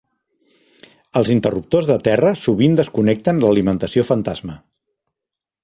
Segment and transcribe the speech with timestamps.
[1.21, 4.57] El interruptors de terra sovint desconnecten l'alimentació fantasma.